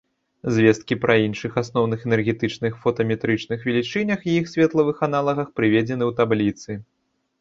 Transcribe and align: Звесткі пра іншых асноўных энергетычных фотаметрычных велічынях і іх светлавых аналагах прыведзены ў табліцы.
Звесткі 0.53 0.95
пра 1.03 1.17
іншых 1.25 1.59
асноўных 1.61 1.99
энергетычных 2.09 2.79
фотаметрычных 2.85 3.59
велічынях 3.69 4.19
і 4.29 4.35
іх 4.39 4.45
светлавых 4.55 4.97
аналагах 5.09 5.47
прыведзены 5.61 6.03
ў 6.11 6.23
табліцы. 6.23 6.71